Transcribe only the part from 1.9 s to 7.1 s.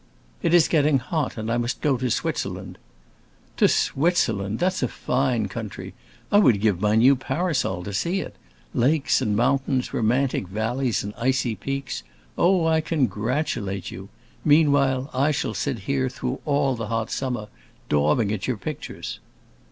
to Switzerland." "To Switzerland? That's a fine country. I would give my